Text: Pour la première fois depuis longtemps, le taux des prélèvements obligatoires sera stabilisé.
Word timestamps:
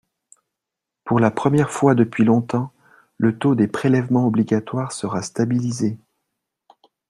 Pour 1.03 1.19
la 1.19 1.29
première 1.29 1.69
fois 1.69 1.93
depuis 1.93 2.23
longtemps, 2.23 2.73
le 3.17 3.37
taux 3.37 3.53
des 3.53 3.67
prélèvements 3.67 4.25
obligatoires 4.25 4.93
sera 4.93 5.21
stabilisé. 5.21 5.99